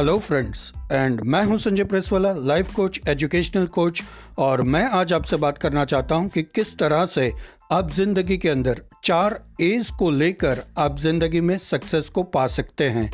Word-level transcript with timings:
Hello 0.00 0.18
friends 0.18 0.60
and 0.92 1.20
मैं 1.24 1.42
हूँ 1.44 1.56
Sanjay 1.58 1.84
Presswala 1.84 2.32
life 2.32 2.72
coach 2.74 3.00
educational 3.08 3.66
coach 3.66 4.02
और 4.38 4.62
मैं 4.64 4.82
आज 4.90 5.12
आपसे 5.12 5.36
बात 5.36 5.58
करना 5.58 5.84
चाहता 5.84 6.14
हूँ 6.14 6.28
कि 6.28 6.42
किस 6.44 6.72
तरह 6.78 7.04
से 7.06 7.30
आप 7.72 7.90
ज़िंदगी 7.90 8.38
के 8.38 8.48
अंदर 8.48 8.80
चार 9.04 9.38
एज 9.60 9.90
को 9.98 10.10
लेकर 10.10 10.62
आप 10.78 10.98
ज़िंदगी 10.98 11.40
में 11.40 11.56
सक्सेस 11.58 12.08
को 12.08 12.22
पा 12.22 12.46
सकते 12.46 12.88
हैं। 12.88 13.10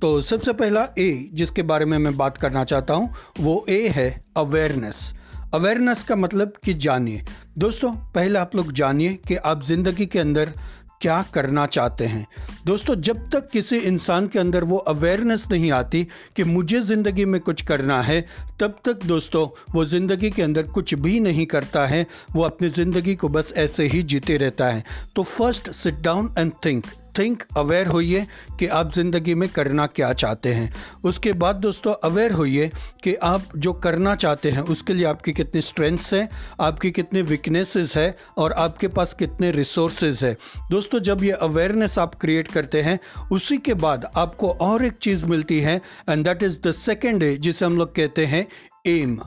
तो 0.00 0.20
सबसे 0.20 0.52
पहला 0.52 0.86
ए 0.98 1.10
जिसके 1.32 1.62
बारे 1.62 1.84
में 1.84 1.96
मैं 1.98 2.16
बात 2.16 2.38
करना 2.38 2.64
चाहता 2.64 2.94
हूँ, 2.94 3.14
वो 3.40 3.64
ए 3.68 3.86
है 3.88 4.10
अवेयरनेस 4.36 5.12
अवेयरनेस 5.54 6.04
का 6.04 6.16
मतलब 6.16 6.54
कि 6.64 6.74
जानिए। 6.76 7.24
दोस्तों, 7.58 7.92
पहले 8.14 8.38
आप 8.38 8.56
लोग 8.56 8.72
जानिए 8.72 9.14
कि 9.28 9.36
आप 9.36 9.62
ज़िंदगी 9.64 10.06
के 10.06 10.18
अंदर 10.18 10.52
क्या 11.00 11.22
करना 11.34 11.66
चाहते 11.66 12.06
हैं। 12.06 12.26
दोस्तों, 12.66 12.94
जब 12.96 13.24
तक 13.30 13.48
किसी 13.50 13.76
इंसान 13.76 14.26
के 14.28 14.38
अंदर 14.38 14.64
वो 14.64 14.76
अवेयरनेस 14.88 15.46
नहीं 15.50 15.70
आती 15.72 16.02
कि 16.36 16.44
मुझे 16.44 16.80
ज़िंदगी 16.80 17.24
में 17.24 17.40
कुछ 17.40 17.62
करना 17.62 18.00
है, 18.02 18.20
तब 18.60 18.76
तक 18.84 19.04
दोस्तों, 19.04 19.46
वो 19.74 19.84
ज़िंदगी 19.84 20.30
के 20.30 20.42
अंदर 20.42 20.66
कुछ 20.68 20.94
भी 20.96 21.18
नहीं 21.20 21.46
करता 21.46 21.86
है। 21.86 22.06
वो 22.32 22.42
अपनी 22.42 22.68
ज़िंदगी 22.70 23.14
को 23.14 23.28
बस 23.28 23.52
ऐसे 23.56 23.86
ही 23.86 24.02
जीते 24.02 24.36
रहता 24.36 24.68
है। 24.68 24.84
तो 25.16 25.22
first 25.22 25.70
sit 25.72 26.00
down 26.00 26.34
and 26.38 26.52
think 26.64 26.86
think 27.18 27.42
aware 27.56 27.86
होइए 27.86 28.26
कि 28.58 28.66
आप 28.66 28.92
ज़िंदगी 28.92 29.34
में 29.34 29.48
करना 29.48 29.86
क्या 29.88 30.12
चाहते 30.12 30.52
हैं। 30.54 30.72
उसके 31.04 31.32
बाद 31.34 31.56
दोस्तों 31.56 31.94
अवेयर 32.04 32.32
होइए 32.32 32.70
कि 33.04 33.14
आप 33.14 33.48
जो 33.56 33.72
करना 33.72 34.14
चाहते 34.14 34.50
हैं, 34.50 34.60
उसके 34.62 34.94
लिए 34.94 35.06
आपकी 35.06 35.32
कितनी 35.32 35.60
स्ट्रेंथ्स 35.60 36.12
हैं, 36.14 36.28
आपकी 36.60 36.90
कितनी 36.90 37.22
वीकनेसेस 37.22 37.96
है 37.96 38.14
और 38.38 38.52
आपके 38.52 38.88
पास 38.88 39.14
कितने 39.14 39.50
रिसोर्सेज 39.50 40.24
है। 40.24 40.36
दोस्तों, 40.70 41.00
जब 41.00 41.24
ये 41.24 41.30
अवेयरनेस 41.42 41.98
आप 41.98 42.14
क्रिएट 42.14 42.50
करते 42.50 42.82
हैं, 42.82 42.98
उसी 43.32 43.58
के 43.58 43.74
बाद 43.76 44.10
आपको 44.16 44.50
और 44.62 44.84
एक 44.84 44.96
चीज़ 44.98 45.26
मिलती 45.26 45.60
है 45.60 45.80
and 46.08 46.24
that 46.24 46.42
is 46.42 46.58
the 46.60 46.72
second 46.72 47.30
जिसे 47.38 47.64
हम 47.64 47.76
लोग 47.78 47.94
कहते 47.94 48.26
हैं 48.26 48.46
एम 48.86 49.18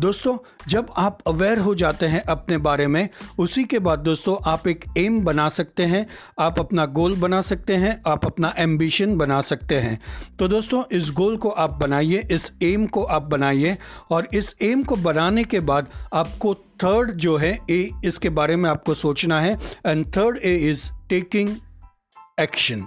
दोस्तों, 0.00 0.36
जब 0.68 0.92
आप 0.96 1.18
अवेयर 1.26 1.58
हो 1.58 1.74
जाते 1.74 2.06
हैं 2.06 2.22
अपने 2.24 2.58
बारे 2.58 2.86
में, 2.86 3.08
उसी 3.38 3.64
के 3.64 3.78
बाद 3.78 3.98
दोस्तों, 3.98 4.36
आप 4.46 4.68
एक 4.68 4.84
एम 4.98 5.20
बना 5.24 5.48
सकते 5.48 5.84
हैं, 5.84 6.06
आप 6.38 6.60
अपना 6.60 6.86
गोल 6.86 7.16
बना 7.16 7.40
सकते 7.42 7.76
हैं, 7.76 8.00
आप 8.06 8.24
अपना 8.26 8.54
एम्बिशन 8.58 9.16
बना 9.16 9.40
सकते 9.40 9.74
हैं। 9.74 9.98
तो 10.38 10.48
दोस्तों, 10.48 10.82
इस 10.92 11.10
गोल 11.10 11.36
को 11.36 11.48
आप 11.48 11.74
बनाइए, 11.74 12.26
इस 12.30 12.52
एम 12.62 12.86
को 12.86 13.02
आप 13.02 13.28
बनाइए 13.28 13.76
और 14.10 14.28
इस 14.34 14.54
एम 14.62 14.82
को 14.82 14.96
बनाने 14.96 15.44
के 15.44 15.60
बाद 15.60 15.90
आपको 16.12 16.54
थर्ड 16.54 17.10
जो 17.10 17.36
है 17.36 17.58
ए 17.70 17.90
इसके 18.04 18.28
बारे 18.30 18.56
में 18.56 18.68
आपको 18.70 18.94
सोचना 18.94 19.40
है 19.40 19.58
and 19.86 20.06
third 20.16 20.38
A 20.38 20.54
is 20.70 20.90
taking 21.08 21.56
action 22.40 22.86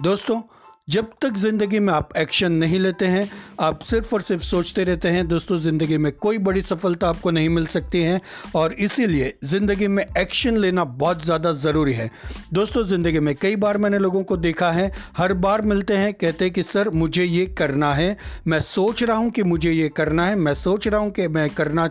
दोस्तों 0.00 0.40
जब 0.88 1.10
तक 1.22 1.34
ज़िंदगी 1.34 1.78
में 1.80 1.92
आप 1.92 2.08
एक्शन 2.16 2.52
नहीं 2.52 2.78
लेते 2.78 3.06
हैं, 3.06 3.28
आप 3.60 3.82
सिर्फ़ 3.82 4.14
और 4.14 4.22
सिर्फ़ 4.22 4.42
सोचते 4.42 4.84
रहते 4.84 5.08
हैं, 5.08 5.26
दोस्तों, 5.28 5.56
ज़िंदगी 5.58 5.98
में 5.98 6.10
कोई 6.12 6.38
बड़ी 6.38 6.62
सफलता 6.62 7.08
आपको 7.08 7.30
नहीं 7.30 7.48
मिल 7.48 7.66
सकती 7.66 8.02
है, 8.02 8.20
और 8.56 8.72
इसीलिए 8.72 9.32
ज़िंदगी 9.44 9.88
में 9.88 10.04
एक्शन 10.18 10.56
लेना 10.56 10.84
बहुत 10.84 11.24
ज़्यादा 11.24 11.52
ज़रूरी 11.52 11.92
है। 11.92 12.10
दोस्तों, 12.52 12.84
ज़िंदगी 12.84 13.20
में 13.20 13.34
कई 13.34 13.56
बार 13.56 13.78
मैंने 13.78 13.98
लोगों 13.98 14.22
को 14.22 14.36
देखा 14.36 14.70
है, 14.70 14.90
हर 15.16 15.32
बार 15.34 15.62
मिलते 15.62 15.96
हैं, 15.96 16.12
कहते 16.12 16.44
हैं 16.44 16.54
कि, 16.54 16.62
सर, 16.62 16.90
मुझे 16.90 17.24
ये 17.24 17.46
करना 17.58 17.92
है। 17.94 18.16
मैं 18.46 18.60
सोच 18.60 19.02
रहा 19.02 19.16
हूँ 19.16 19.30
कि 19.30 19.42
मुझे 19.42 19.72
ये 19.72 19.88
करना 19.88 20.26
है, 20.26 20.34
मैं 20.36 20.54
सोच 20.54 20.88
रहा 20.88 21.00
हूँ 21.00 21.10
कि 21.10 21.28
मैं 21.28 21.48
करना 21.50 21.88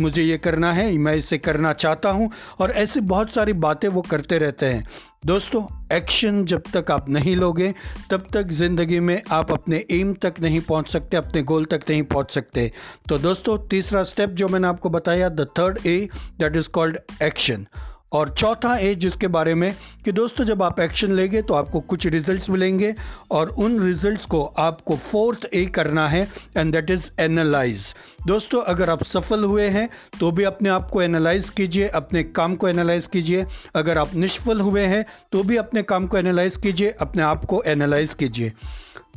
मुझे 0.00 0.22
ये 0.22 0.38
करना 0.38 0.72
है, 0.72 0.96
मैं 0.98 1.14
इसे 1.16 1.38
करना 1.38 1.72
चाहता 1.72 2.10
हूँ, 2.10 2.30
और 2.60 2.70
ऐसी 2.70 3.00
बहुत 3.00 3.30
सारी 3.30 3.52
बातें 3.52 3.88
वो 3.88 4.02
करते 4.02 4.38
रहते 4.38 4.66
हैं। 4.66 4.86
दोस्तों 5.22 5.62
एक्शन 5.92 6.44
जब 6.44 6.62
तक 6.74 6.90
आप 6.90 7.08
नहीं 7.08 7.34
लोगे, 7.36 7.72
तब 8.10 8.26
तक 8.32 8.48
ज़िंदगी 8.48 9.00
में 9.00 9.22
आप 9.30 9.50
अपने 9.52 9.84
एम 9.90 10.12
तक 10.14 10.34
नहीं 10.40 10.60
पहुँच 10.60 10.88
सकते, 10.88 11.16
अपने 11.16 11.42
गोल 11.42 11.64
तक 11.64 11.84
नहीं 11.90 12.02
पहुँच 12.02 12.30
सकते। 12.30 12.70
तो 13.08 13.18
दोस्तों, 13.18 13.56
तीसरा 13.68 14.02
स्टेप 14.02 14.30
जो 14.30 14.48
मैंने 14.48 14.68
आपको 14.68 14.90
बताया 14.90 15.28
the 15.28 15.48
third 15.58 15.86
A 15.86 16.08
that 16.38 16.56
is 16.56 16.68
called 16.70 16.98
action 17.22 17.66
और 18.12 18.28
चौथा 18.30 18.76
ए 18.76 18.94
जिसके 18.94 19.26
बारे 19.28 19.54
में 19.54 19.74
कि 20.04 20.12
दोस्तों, 20.12 20.44
जब 20.44 20.62
आप 20.62 20.80
एक्शन 20.80 21.12
लेंगे 21.12 21.42
तो 21.42 21.54
आपको 21.54 21.80
कुछ 21.82 22.06
रिजल्ट्स 22.06 22.48
मिलेंगे 22.50 22.94
और 23.30 23.48
उन 23.58 23.78
रिजल्ट्स 23.80 24.26
को 24.26 24.42
आपको 24.58 24.96
फोर्थ 24.96 25.44
ए 25.54 25.64
करना 25.74 26.06
है 26.08 26.22
एंड 26.56 26.72
दैट 26.72 26.90
इज़ 26.90 27.10
एनालाइज 27.20 27.94
दोस्तों, 28.26 28.62
अगर 28.62 28.90
आप 28.90 29.02
सफल 29.04 29.44
हुए 29.44 29.66
हैं 29.68 29.88
तो 30.20 30.30
भी 30.32 30.44
अपने 30.44 30.68
आप 30.68 30.88
को 30.90 31.02
एनालाइज 31.02 31.50
कीजिए, 31.50 31.88
अपने 31.88 32.22
काम 32.22 32.54
को 32.56 32.68
एनालाइज 32.68 33.06
कीजिए। 33.06 33.46
अगर 33.76 33.98
आप 33.98 34.14
निष्फल 34.16 34.60
हुए 34.60 34.84
हैं 34.86 35.04
तो 35.32 35.42
भी 35.42 35.56
अपने 35.56 35.82
काम 35.84 36.06
को 36.06 36.18
एनालाइज 36.18 36.56
कीजिए, 36.56 36.90
अपने 36.90 37.22
आप 37.22 37.44
को 37.44 37.62
एनालाइज 37.66 38.14
कीजिए। 38.14 38.52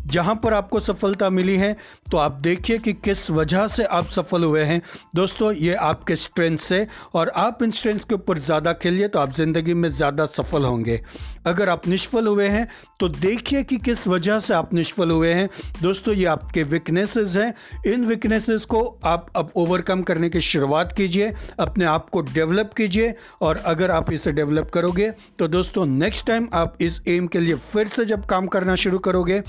जहाँ 0.06 0.36
पर 0.36 0.54
आपको 0.54 0.80
सफलता 0.80 1.30
मिली 1.30 1.56
है 1.56 1.76
तो 2.12 2.18
आप 2.18 2.40
देखिए 2.42 2.78
कि 2.80 2.94
किस 2.96 3.30
वजह 3.32 3.68
से 3.68 3.84
आप 3.86 4.06
सफल 4.08 4.44
हुए 4.44 4.64
हैं। 4.64 4.82
दोस्तों, 5.16 5.52
ये 5.54 5.74
आपके 5.74 6.16
स्ट्रेंथ 6.16 6.58
से, 6.60 6.86
और 7.16 7.30
आप 7.30 7.64
इन 7.64 7.72
स्ट्रेंथ 7.72 8.00
के 8.00 8.16
ऊपर 8.16 8.38
ज़्यादा 8.40 8.74
खेलिए 8.74 9.08
तो 9.08 9.20
आप 9.20 9.34
ज़िंदगी 9.34 9.74
में 9.74 9.90
ज़्यादा 9.90 10.26
सफल 10.28 10.66
होंगे। 10.66 11.02
अगर 11.46 11.70
आप 11.70 11.88
निष्फल 11.88 12.28
हुए 12.28 12.48
हैं 12.48 12.68
तो 13.00 13.08
देखिए 13.10 13.62
कि 13.64 13.78
किस 13.80 14.08
वजह 14.08 14.40
से 14.40 14.54
आप 14.54 14.74
निष्फल 14.74 15.12
हुए 15.12 15.32
हैं। 15.34 15.50
दोस्तों, 15.82 16.14
ये 16.14 16.26
आपके 16.26 16.64
वीकनेसेस 16.66 17.36
हैं। 17.36 17.54
इन 17.88 18.06
वीकनेसेस 18.06 18.66
को 18.66 18.84
आप 19.06 19.28
अब 19.36 19.52
ओवरकम 19.56 20.02
करने 20.02 20.30
की 20.30 20.42
शुरुआत 20.42 20.94
कीजिए, 20.98 21.32
अपने 21.60 21.86
आप 21.86 22.10
को 22.10 22.22
डेवलप 22.24 22.74
कीजिए, 22.78 23.14
और 23.42 23.58
अगर 23.58 23.92
आप 23.92 24.12
इसे 24.12 24.32
डेवलप 24.34 24.70
करोगे 24.74 25.10
तो 25.40 25.48
दोस्तों 25.50 25.86
नेक्स्ट 25.88 26.26
टाइम 26.28 26.48
आप 26.54 26.78
इस 26.82 27.02
एम 27.08 27.28
के 27.28 27.40
लिए 27.40 27.56
फिर 27.72 27.88
से 27.88 28.06
जब 28.06 28.26
काम 28.26 28.48
करना 28.48 28.76
शुरू 28.78 29.00
करोगे 29.02 29.42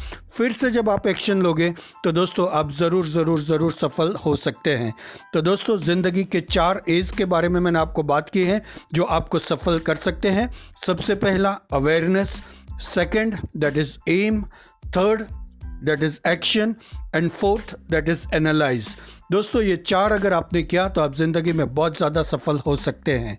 फिर 0.43 0.53
से 0.53 0.71
जब 0.71 0.89
आप 0.91 1.07
एक्शन 1.07 1.43
लोगे 1.43 1.69
तो 2.05 2.13
दोस्तों 2.13 2.49
आप 2.51 2.71
ज़रूर 2.73 3.07
ज़रूर 3.07 3.41
ज़रूर 3.41 3.73
सफल 3.73 4.13
हो 4.25 4.35
सकते 4.37 4.75
हैं। 4.77 4.93
तो 5.35 5.43
दोस्तों, 5.43 5.77
ज़िंदगी 5.79 6.25
के 6.25 6.41
चार 6.41 6.81
एज 6.91 7.11
के 7.11 7.25
बारे 7.25 7.49
में 7.49 7.61
मैंने 7.61 7.79
आपको 7.79 8.03
बात 8.03 8.31
की 8.31 8.43
है, 8.45 8.61
जो 8.93 9.05
आपको 9.05 9.39
सफल 9.39 9.79
कर 9.79 9.97
सकते 9.99 10.31
हैं। 10.31 10.49
सबसे 10.87 11.15
पहला 11.17 11.51
awareness 11.73 12.35
second 12.85 13.37
that 13.57 13.77
is 13.79 13.97
aim 14.11 14.43
third 14.97 15.23
that 15.85 16.03
is 16.03 16.19
action 16.29 16.75
and 17.15 17.31
fourth 17.31 17.75
that 17.91 18.09
is 18.09 18.27
analyse 18.35 18.89
दोस्तों, 19.33 19.63
ये 19.63 19.77
चार 19.79 20.13
अगर 20.13 20.33
आपने 20.33 20.63
किया 20.63 20.89
तो 20.89 21.01
आप 21.01 21.15
ज़िंदगी 21.17 21.53
में 21.53 21.75
बहुत 21.75 21.97
ज़्यादा 21.97 22.23
सफल 22.25 22.59
हो 22.67 22.77
सकते 22.79 23.19
हैं। 23.19 23.39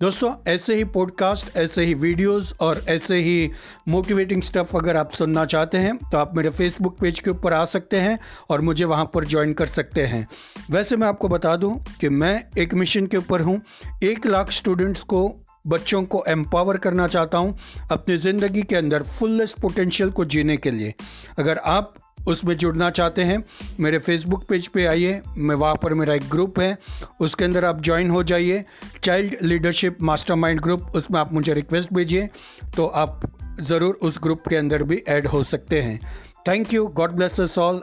दोस्तों, 0.00 0.32
ऐसे 0.48 0.74
ही 0.76 0.84
पॉडकास्ट 0.84 1.56
ऐसे 1.56 1.84
ही 1.84 1.92
वीडियोस 1.94 2.52
और 2.60 2.82
ऐसे 2.88 3.16
ही 3.16 3.50
मोटिवेटिंग 3.88 4.42
स्टफ़ 4.42 4.76
अगर 4.76 4.96
आप 4.96 5.12
सुनना 5.12 5.44
चाहते 5.44 5.78
हैं 5.78 5.96
तो 6.02 6.18
आप 6.18 6.36
मेरे 6.36 6.50
फेसबुक 6.50 6.98
पेज 6.98 7.20
के 7.20 7.30
ऊपर 7.30 7.52
आ 7.52 7.64
सकते 7.64 8.00
हैं 8.00 8.18
और 8.50 8.60
मुझे 8.60 8.84
वहाँ 8.84 9.10
पर 9.14 9.24
ज्वाइन 9.24 9.52
कर 9.52 9.66
सकते 9.66 10.06
हैं। 10.06 10.26
वैसे 10.70 10.96
मैं 10.96 11.08
आपको 11.08 11.28
बता 11.28 11.56
दूँ 11.56 11.74
कि 12.00 12.08
मैं 12.08 12.42
एक 12.58 12.74
मिशन 12.74 13.06
के 13.06 13.16
ऊपर 13.16 13.40
हूँ। 13.40 13.60
एक 14.04 14.26
लाख 14.26 14.50
स्टूडेंट्स 14.50 15.02
को, 15.02 15.28
बच्चों 15.66 16.02
को 16.04 16.24
एम्पावर 16.28 16.76
करना 16.76 17.06
चाहता 17.08 17.38
हूँ 17.38 17.58
अपनी 17.90 18.16
ज़िंदगी 18.18 18.62
के 18.62 18.76
अंदर 18.76 19.02
फुलेस्ट 19.18 19.60
पोटेंशियल 19.60 20.10
को 20.10 20.24
जीने 20.26 20.56
के 20.56 20.70
लिए। 20.70 20.94
अगर 21.38 21.58
आप 21.58 21.94
उसमें 22.26 22.56
जुड़ना 22.56 22.90
चाहते 22.90 23.22
हैं, 23.22 23.42
मेरे 23.80 23.98
फेसबुक 23.98 24.44
पेज 24.48 24.66
पे 24.66 24.86
आइए, 24.86 25.20
मैं 25.36 25.54
वहाँ 25.54 25.74
पर 25.82 25.94
मेरा 25.94 26.14
एक 26.14 26.28
ग्रुप 26.30 26.60
है, 26.60 26.76
उसके 27.20 27.44
अंदर 27.44 27.64
आप 27.64 27.82
ज्वाइन 27.82 28.10
हो 28.10 28.22
जाइए 28.22 28.64
चाइल्ड 29.04 29.36
लीडरशिप 29.42 30.02
मास्टरमाइंड 30.02 30.60
ग्रुप 30.60 30.90
उसमें 30.96 31.20
आप 31.20 31.32
मुझे 31.32 31.54
रिक्वेस्ट 31.54 31.92
भेजिए 31.94 32.28
तो 32.76 32.86
आप 32.86 33.20
ज़रूर 33.60 33.98
उस 34.02 34.18
ग्रुप 34.22 34.48
के 34.48 34.56
अंदर 34.56 34.82
भी 34.82 35.02
ऐड 35.08 35.26
हो 35.26 35.42
सकते 35.44 35.80
हैं। 35.82 36.00
Thank 36.48 36.74
you 36.74 36.86
God 36.96 37.12
bless 37.12 37.58
all 37.58 37.82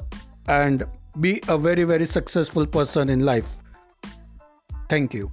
and 0.49 0.85
be 1.17 1.39
a 1.49 1.53
very 1.53 1.83
very 1.83 2.05
successful 2.05 2.65
person 2.65 3.09
in 3.09 3.21
life 3.21 3.45
thank 4.91 5.15
you 5.15 5.31